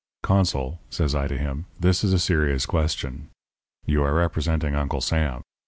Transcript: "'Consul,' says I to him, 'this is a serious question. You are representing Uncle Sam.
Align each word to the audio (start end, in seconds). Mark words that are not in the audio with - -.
"'Consul,' 0.23 0.79
says 0.89 1.13
I 1.13 1.27
to 1.27 1.37
him, 1.37 1.67
'this 1.79 2.03
is 2.03 2.11
a 2.11 2.17
serious 2.17 2.65
question. 2.65 3.29
You 3.85 4.01
are 4.01 4.15
representing 4.15 4.73
Uncle 4.73 4.99
Sam. 5.01 5.43